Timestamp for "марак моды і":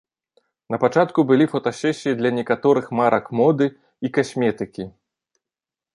3.01-4.15